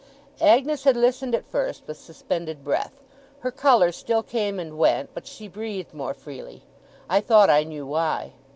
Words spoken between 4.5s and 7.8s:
and went, but she breathed more freely. I thought I